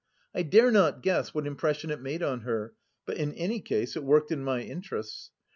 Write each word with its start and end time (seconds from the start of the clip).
I 0.33 0.41
dare 0.41 0.71
not 0.71 1.03
guess 1.03 1.31
what 1.31 1.45
impression 1.45 1.91
it 1.91 2.01
made 2.01 2.23
on 2.23 2.39
her, 2.39 2.73
but 3.05 3.17
in 3.17 3.33
any 3.35 3.59
case 3.61 3.95
it 3.95 4.03
worked 4.03 4.31
in 4.31 4.43
my 4.43 4.61
interests. 4.61 5.29